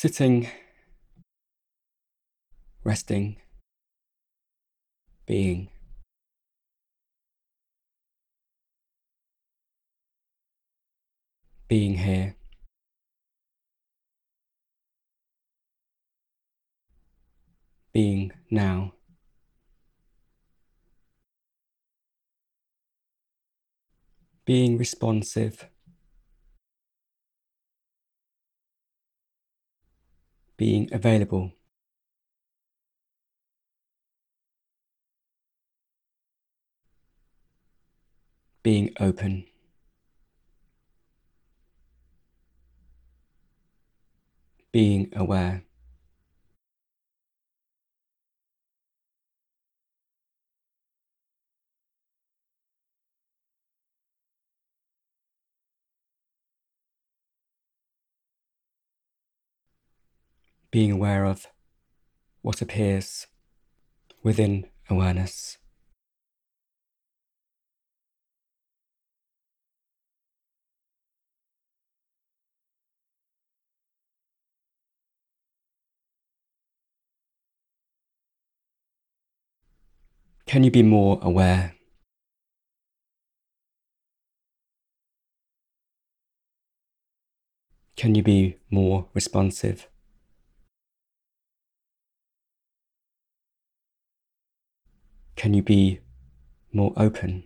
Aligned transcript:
Sitting, 0.00 0.46
resting, 2.84 3.34
being. 5.26 5.70
Being 11.66 11.94
here. 11.94 12.36
Being 17.92 18.30
now. 18.52 18.92
Being 24.44 24.78
responsive. 24.78 25.68
Being 30.58 30.88
available. 30.90 31.52
Being 38.64 38.90
open. 38.98 39.46
Being 44.72 45.12
aware. 45.14 45.67
Being 60.70 60.92
aware 60.92 61.24
of 61.24 61.46
what 62.42 62.60
appears 62.60 63.26
within 64.22 64.66
awareness. 64.90 65.58
Can 80.46 80.64
you 80.64 80.70
be 80.70 80.82
more 80.82 81.18
aware? 81.22 81.74
Can 87.96 88.14
you 88.14 88.22
be 88.22 88.56
more 88.70 89.08
responsive? 89.12 89.88
Can 95.38 95.54
you 95.54 95.62
be 95.62 96.00
more 96.72 96.92
open? 96.96 97.44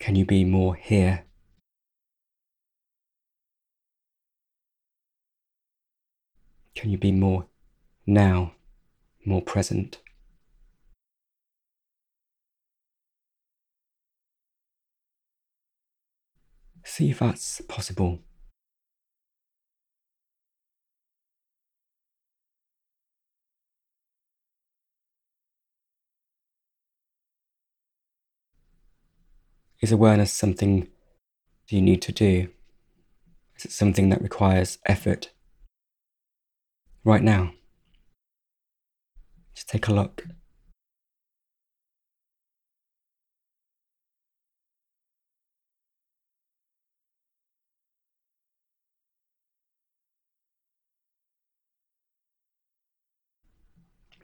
Can 0.00 0.16
you 0.16 0.24
be 0.26 0.44
more 0.44 0.74
here? 0.74 1.24
Can 6.74 6.90
you 6.90 6.98
be 6.98 7.12
more 7.12 7.46
now, 8.08 8.54
more 9.24 9.40
present? 9.40 10.00
See 16.82 17.10
if 17.10 17.20
that's 17.20 17.60
possible. 17.68 18.18
Is 29.80 29.92
awareness 29.92 30.32
something 30.32 30.88
you 31.68 31.82
need 31.82 32.00
to 32.02 32.12
do? 32.12 32.48
Is 33.58 33.66
it 33.66 33.72
something 33.72 34.08
that 34.08 34.22
requires 34.22 34.78
effort? 34.86 35.30
Right 37.04 37.22
now, 37.22 37.52
just 39.54 39.68
take 39.68 39.86
a 39.86 39.92
look. 39.92 40.26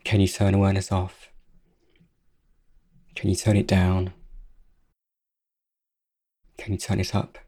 Can 0.03 0.21
you 0.21 0.29
turn 0.29 0.55
awareness 0.55 0.91
off? 0.91 1.31
Can 3.15 3.31
you 3.31 3.37
turn 3.37 3.57
it 3.57 3.69
down? 3.69 4.13
Can 6.59 6.73
you 6.73 6.79
turn 6.79 7.01
it 7.01 7.15
up? 7.15 7.39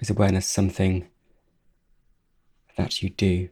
Is 0.00 0.08
awareness 0.08 0.46
something 0.46 1.08
that 2.76 3.02
you 3.02 3.10
do? 3.10 3.50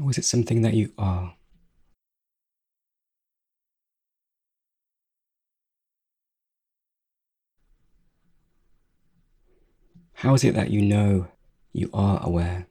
Or 0.00 0.08
is 0.08 0.16
it 0.16 0.24
something 0.24 0.62
that 0.62 0.72
you 0.72 0.92
are? 0.96 1.34
How 10.14 10.34
is 10.34 10.44
it 10.44 10.54
that 10.54 10.70
you 10.70 10.80
know 10.82 11.28
you 11.72 11.90
are 11.92 12.20
aware? 12.22 12.66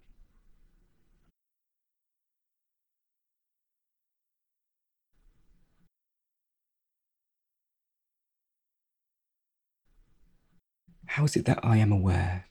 How 11.05 11.25
is 11.25 11.35
it 11.35 11.45
that 11.45 11.59
I 11.63 11.77
am 11.77 11.91
aware? 11.91 12.45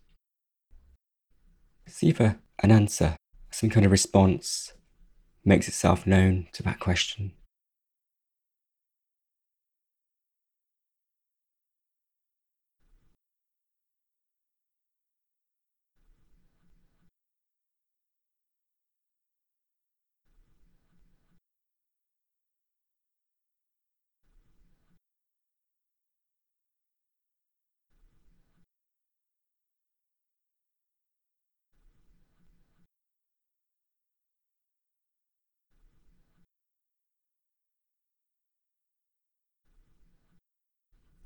See 1.86 2.10
a, 2.10 2.38
an 2.60 2.70
answer, 2.70 3.17
some 3.58 3.68
kind 3.68 3.84
of 3.84 3.90
response, 3.90 4.72
makes 5.44 5.66
itself 5.66 6.06
known 6.06 6.46
to 6.52 6.62
that 6.62 6.78
question. 6.78 7.32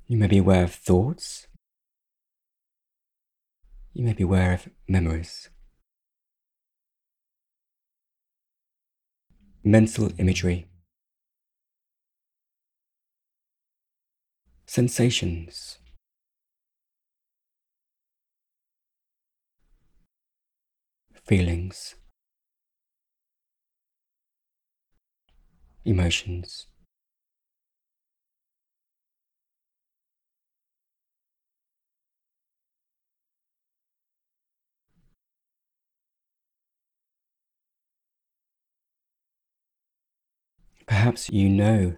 You 0.07 0.17
may 0.17 0.27
be 0.27 0.39
aware 0.39 0.65
of 0.65 0.73
thoughts. 0.73 1.47
You 3.93 4.03
may 4.03 4.13
be 4.13 4.23
aware 4.23 4.53
of 4.53 4.69
memories. 4.87 5.49
Mental 9.63 10.11
imagery. 10.17 10.67
Sensations. 14.65 15.77
Feelings. 21.25 21.95
Emotions. 25.85 26.67
Perhaps 40.85 41.29
you 41.29 41.49
know 41.49 41.95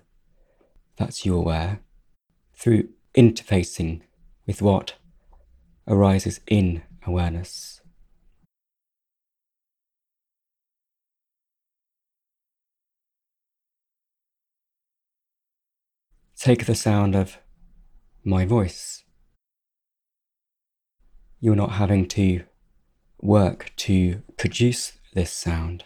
that 0.97 1.25
you're 1.25 1.37
aware 1.37 1.81
through 2.53 2.89
interfacing 3.15 4.01
with 4.45 4.61
what 4.61 4.93
arises 5.87 6.39
in 6.47 6.83
awareness. 7.05 7.81
Take 16.37 16.65
the 16.67 16.75
sound 16.75 17.15
of 17.15 17.39
my 18.23 18.45
voice. 18.45 19.03
You're 21.39 21.55
not 21.55 21.71
having 21.71 22.07
to 22.09 22.43
work 23.19 23.71
to 23.77 24.21
produce 24.37 24.93
this 25.13 25.31
sound. 25.31 25.85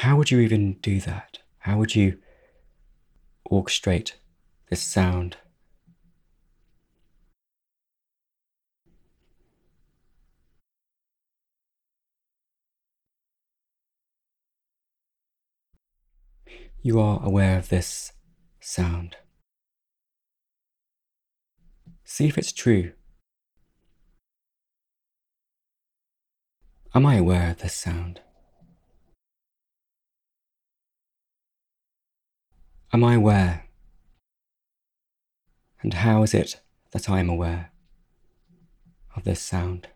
How 0.00 0.16
would 0.16 0.30
you 0.30 0.38
even 0.38 0.78
do 0.80 0.98
that? 1.00 1.40
How 1.58 1.76
would 1.76 1.94
you 1.94 2.16
orchestrate 3.52 4.12
this 4.70 4.80
sound? 4.80 5.36
You 16.80 16.98
are 16.98 17.22
aware 17.22 17.58
of 17.58 17.68
this 17.68 18.12
sound. 18.58 19.16
See 22.04 22.26
if 22.26 22.38
it's 22.38 22.52
true. 22.52 22.92
Am 26.94 27.04
I 27.04 27.16
aware 27.16 27.50
of 27.50 27.58
this 27.58 27.74
sound? 27.74 28.22
Am 32.92 33.04
I 33.04 33.14
aware? 33.14 33.66
And 35.80 35.94
how 35.94 36.24
is 36.24 36.34
it 36.34 36.60
that 36.90 37.08
I 37.08 37.20
am 37.20 37.30
aware 37.30 37.70
of 39.14 39.22
this 39.22 39.40
sound? 39.40 39.86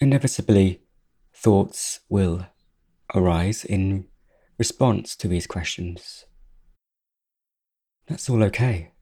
Inevitably, 0.00 0.80
thoughts 1.32 2.00
will 2.08 2.48
arise 3.14 3.64
in 3.64 4.08
response 4.62 5.16
to 5.16 5.26
these 5.26 5.48
questions. 5.48 6.24
That's 8.06 8.30
all 8.30 8.44
okay. 8.44 8.92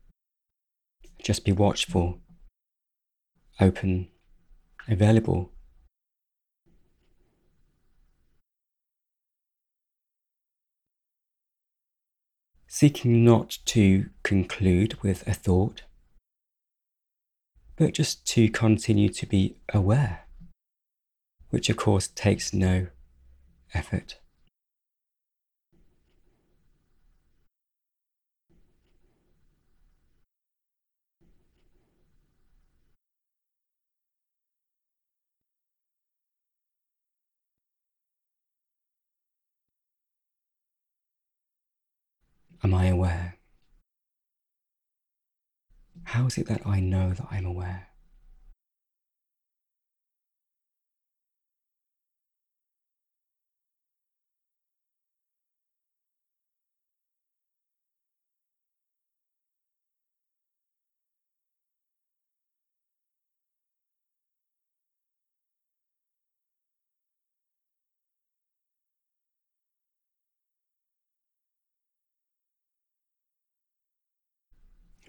Just 1.21 1.45
be 1.45 1.51
watchful, 1.51 2.19
open, 3.59 4.07
available. 4.87 5.51
Seeking 12.67 13.23
not 13.23 13.59
to 13.65 14.09
conclude 14.23 15.03
with 15.03 15.27
a 15.27 15.33
thought, 15.33 15.83
but 17.75 17.93
just 17.93 18.25
to 18.33 18.49
continue 18.49 19.09
to 19.09 19.27
be 19.27 19.57
aware 19.71 20.21
which 21.51 21.69
of 21.69 21.77
course 21.77 22.07
takes 22.07 22.53
no 22.53 22.87
effort. 23.73 24.20
Am 42.63 42.73
I 42.75 42.87
aware? 42.87 43.37
How 46.03 46.27
is 46.27 46.37
it 46.37 46.47
that 46.47 46.65
I 46.65 46.79
know 46.79 47.13
that 47.13 47.27
I'm 47.31 47.45
aware? 47.45 47.90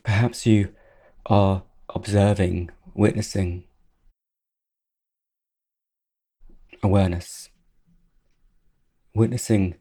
Perhaps 0.04 0.46
you 0.46 0.74
are 1.26 1.62
observing, 1.94 2.70
witnessing 2.94 3.64
awareness, 6.82 7.50
witnessing 9.14 9.76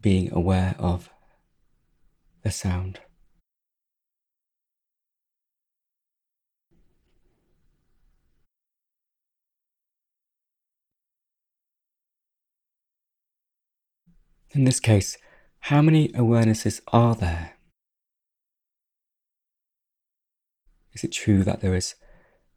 being 0.00 0.32
aware 0.32 0.76
of 0.78 1.10
the 2.42 2.50
sound. 2.50 3.00
In 14.52 14.62
this 14.62 14.78
case, 14.78 15.18
how 15.58 15.82
many 15.82 16.10
awarenesses 16.10 16.80
are 16.92 17.16
there? 17.16 17.53
Is 20.94 21.02
it 21.02 21.12
true 21.12 21.42
that 21.42 21.60
there 21.60 21.74
is 21.74 21.96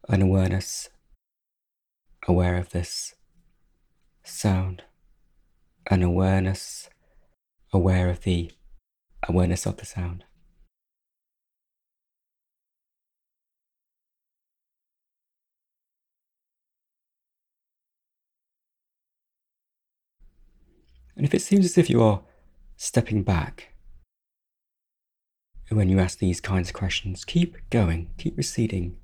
an 0.09 0.21
awareness 0.21 0.89
aware 2.27 2.57
of 2.57 2.69
this 2.69 3.15
sound? 4.23 4.83
An 5.89 6.03
awareness 6.03 6.89
aware 7.73 8.09
of 8.09 8.21
the 8.21 8.51
awareness 9.27 9.65
of 9.65 9.77
the 9.77 9.85
sound? 9.85 10.23
And 21.15 21.25
if 21.25 21.33
it 21.33 21.41
seems 21.41 21.65
as 21.65 21.79
if 21.79 21.89
you 21.89 22.03
are 22.03 22.21
stepping 22.75 23.23
back 23.23 23.73
when 25.69 25.89
you 25.89 25.99
ask 25.99 26.19
these 26.19 26.39
kinds 26.39 26.69
of 26.69 26.73
questions, 26.73 27.25
keep 27.25 27.57
going, 27.69 28.09
keep 28.17 28.37
receding. 28.37 28.97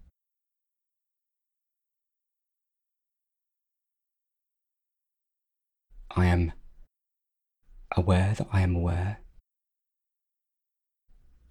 I 6.16 6.26
am 6.26 6.54
aware 7.96 8.34
that 8.38 8.48
I 8.52 8.62
am 8.62 8.76
aware. 8.76 9.20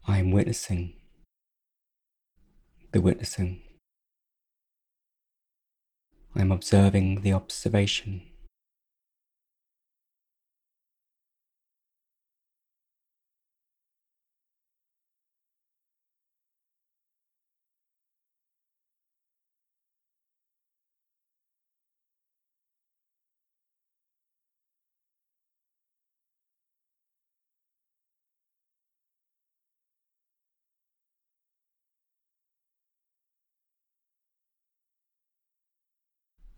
I 0.07 0.19
am 0.19 0.31
witnessing 0.31 0.95
the 2.93 3.01
witnessing. 3.01 3.63
I 6.35 6.43
am 6.43 6.53
observing 6.53 7.23
the 7.23 7.33
observation. 7.33 8.32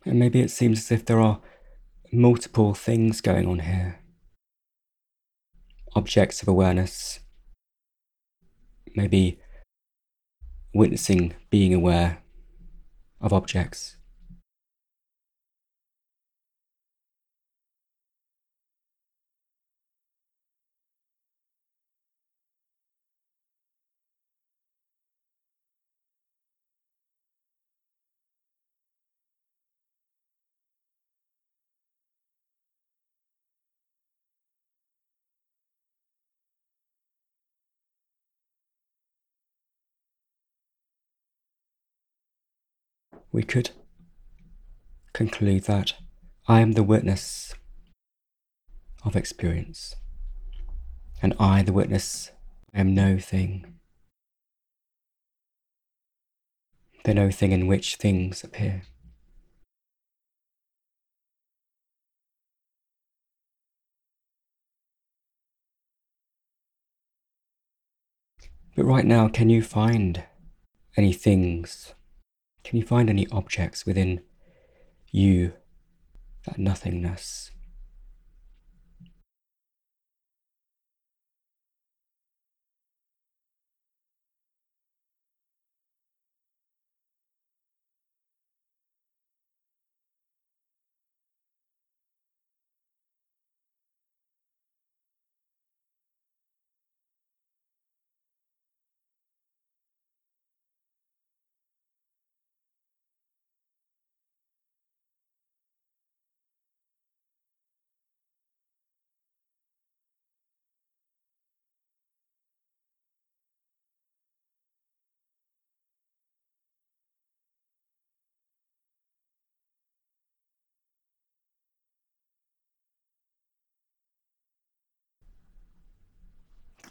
And 0.05 0.19
maybe 0.19 0.41
it 0.41 0.51
seems 0.51 0.79
as 0.79 0.93
if 0.93 1.07
there 1.07 1.21
are 1.21 1.41
multiple 2.13 2.75
things 2.75 3.21
going 3.21 3.47
on 3.47 3.61
here. 3.61 4.01
Objects 5.97 6.43
of 6.43 6.49
awareness, 6.49 7.21
maybe 8.95 9.41
witnessing, 10.75 11.35
being 11.51 11.73
aware 11.73 12.23
of 13.21 13.33
objects, 13.33 13.97
we 43.35 43.43
could 43.43 43.71
conclude 45.13 45.65
that 45.65 45.95
I 46.47 46.61
am 46.61 46.73
the 46.73 46.85
witness 46.85 47.53
of 49.05 49.17
experience, 49.17 49.97
and 51.21 51.35
I, 51.41 51.63
the 51.63 51.73
witness, 51.73 52.31
am 52.73 52.95
no 52.95 53.19
thing, 53.19 53.75
the 57.03 57.13
no 57.13 57.29
thing 57.33 57.51
in 57.51 57.67
which 57.67 57.97
things 57.97 58.45
appear. 58.45 58.83
But 68.77 68.85
right 68.85 69.05
now, 69.05 69.27
can 69.27 69.51
you 69.51 69.61
find 69.61 70.23
any 70.97 71.13
things? 71.13 71.94
Can 72.65 72.79
you 72.79 72.85
find 72.85 73.09
any 73.11 73.27
objects 73.31 73.85
within 73.87 74.23
you, 75.13 75.53
that 76.47 76.59
nothingness? 76.59 77.51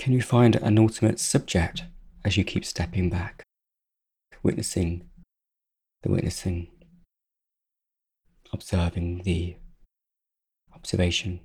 Can 0.04 0.12
you 0.12 0.22
find 0.22 0.58
an 0.58 0.78
ultimate 0.78 1.18
subject 1.18 1.86
as 2.26 2.36
you 2.36 2.44
keep 2.44 2.66
stepping 2.66 3.10
back, 3.10 3.42
witnessing 4.44 5.10
the 6.02 6.10
witnessing, 6.10 6.68
observing 8.52 9.22
the 9.24 9.56
observation, 10.76 11.40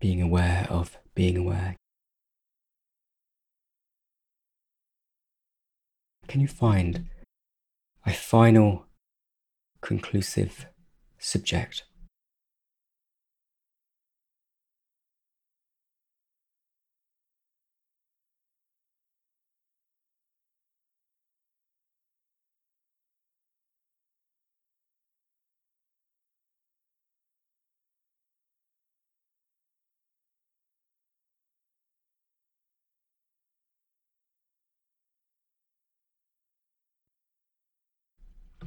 being 0.00 0.22
aware 0.22 0.66
of 0.70 0.96
being 1.14 1.36
aware? 1.36 1.76
Can 6.26 6.40
you 6.40 6.48
find 6.48 7.10
a 8.06 8.14
final, 8.14 8.86
conclusive 9.82 10.68
subject 11.18 11.82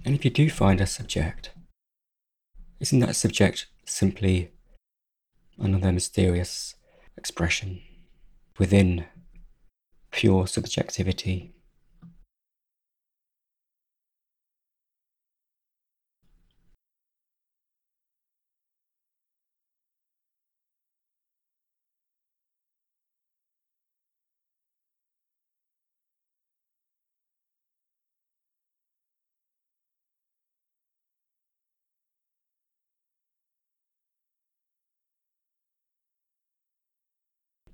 And 0.10 0.18
if 0.18 0.25
you 0.25 0.32
do 0.32 0.50
find 0.50 0.82
a 0.82 0.88
subject, 0.88 1.51
isn't 2.80 2.98
that 2.98 3.16
subject 3.16 3.68
simply 3.86 4.50
another 5.60 5.92
mysterious 5.92 6.74
expression 7.16 7.80
within 8.58 9.06
pure 10.10 10.48
subjectivity? 10.48 11.54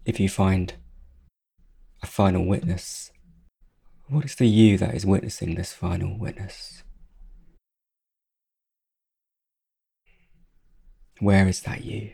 If 0.06 0.20
you 0.20 0.30
find 0.30 0.76
a 2.04 2.06
final 2.06 2.46
witness, 2.46 3.12
what 4.08 4.24
is 4.24 4.36
the 4.36 4.48
you 4.48 4.78
that 4.78 4.94
is 4.94 5.06
witnessing 5.06 5.56
this 5.56 5.74
final 5.74 6.18
witness? 6.18 6.84
Where 11.20 11.48
is 11.48 11.62
that 11.62 11.84
you? 11.84 12.14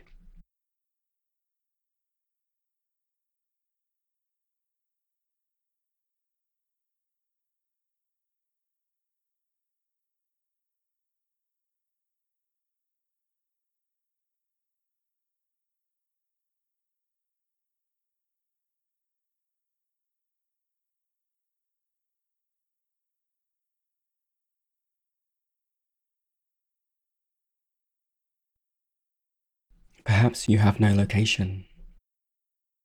Perhaps 30.04 30.48
you 30.48 30.58
have 30.58 30.80
no 30.80 30.92
location. 30.94 31.64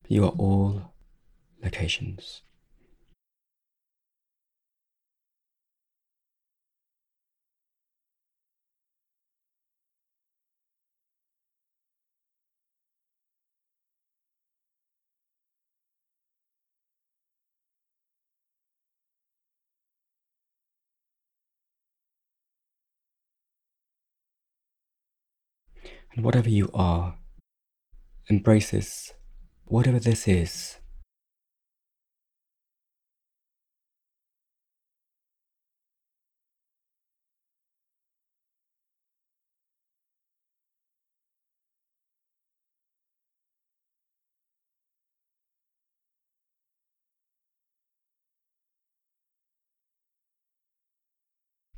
You 0.07 0.25
are 0.25 0.35
all 0.37 0.93
locations. 1.63 2.41
Whatever 26.19 26.49
you 26.49 26.71
are 26.73 27.15
embraces 28.27 29.13
whatever 29.65 29.99
this 29.99 30.27
is. 30.27 30.77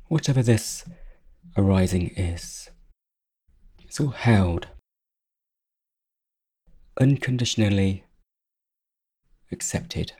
Whatever 0.08 0.42
this 0.42 0.84
arising 1.56 2.08
is. 2.16 2.70
It's 3.90 3.98
all 3.98 4.10
held, 4.10 4.68
unconditionally 7.00 8.04
accepted. 9.50 10.12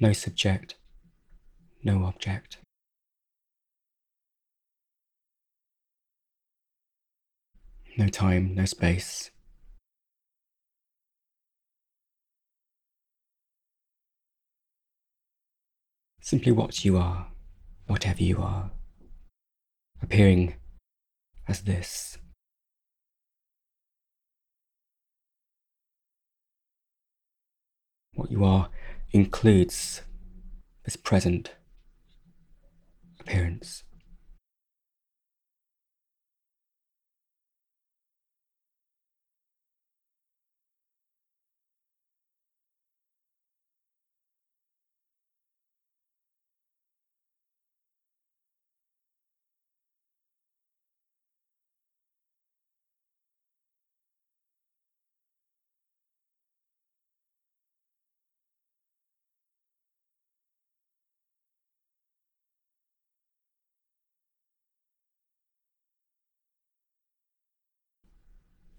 No 0.00 0.12
subject, 0.12 0.76
no 1.82 2.04
object. 2.04 2.58
No 7.96 8.06
time, 8.06 8.54
no 8.54 8.64
space. 8.64 9.32
Simply 16.20 16.52
what 16.52 16.84
you 16.84 16.96
are, 16.96 17.32
whatever 17.88 18.22
you 18.22 18.40
are, 18.40 18.70
appearing 20.00 20.54
as 21.48 21.62
this. 21.62 22.18
What 28.14 28.30
you 28.30 28.44
are 28.44 28.70
includes 29.12 30.02
this 30.84 30.96
present 30.96 31.54
appearance. 33.20 33.84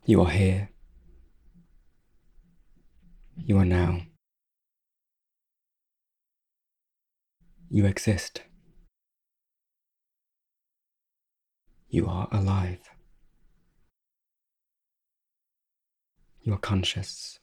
You 0.06 0.22
are 0.22 0.30
here. 0.30 0.70
You 3.38 3.58
are 3.58 3.66
now. 3.66 4.02
You 7.70 7.86
exist. 7.86 8.42
You 11.90 12.08
are 12.08 12.28
alive. 12.32 12.80
You 16.42 16.54
are 16.54 16.58
conscious. 16.60 17.40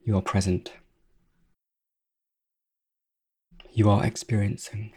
You 0.00 0.16
are 0.16 0.22
present. 0.22 0.72
You 3.72 3.90
are 3.90 4.06
experiencing. 4.06 4.92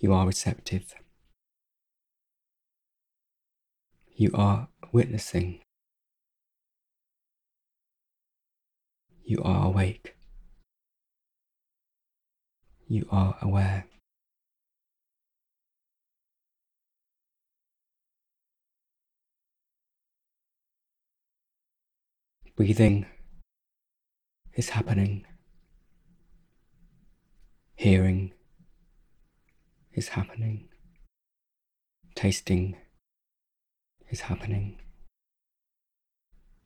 You 0.00 0.12
are 0.12 0.26
receptive. 0.26 0.94
You 4.18 4.30
are 4.32 4.68
witnessing. 4.92 5.60
You 9.26 9.42
are 9.42 9.66
awake. 9.66 10.16
You 12.88 13.06
are 13.10 13.36
aware. 13.42 13.84
Breathing 22.56 23.04
is 24.54 24.70
happening. 24.70 25.26
Hearing 27.74 28.32
is 29.92 30.08
happening. 30.08 30.70
Tasting 32.14 32.76
is 34.10 34.20
happening. 34.20 34.78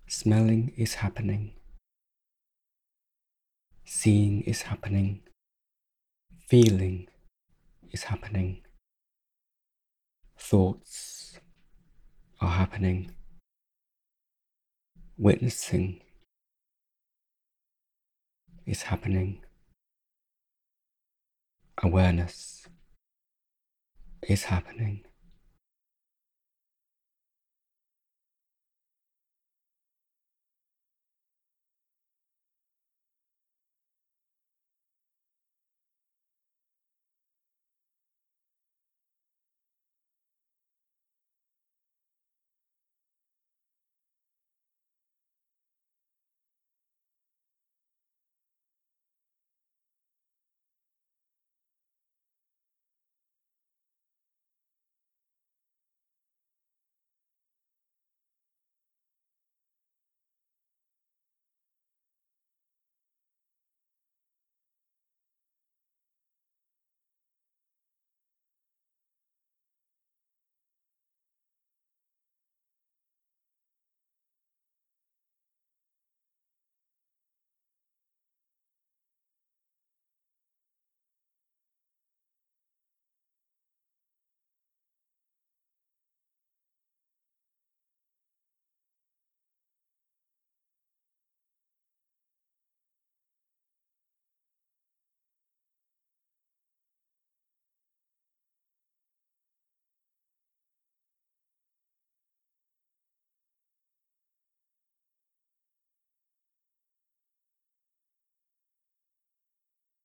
Smelling 0.08 0.72
is 0.76 0.94
happening. 0.94 1.52
Seeing 3.84 4.42
is 4.42 4.62
happening. 4.62 5.20
Feeling 6.48 7.08
is 7.92 8.04
happening. 8.04 8.62
Thoughts 10.38 11.38
are 12.40 12.50
happening. 12.50 13.12
Witnessing 15.16 16.00
is 18.66 18.82
happening. 18.82 19.42
Awareness 21.82 22.66
is 24.28 24.44
happening. 24.44 25.04